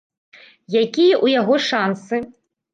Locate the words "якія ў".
0.79-1.25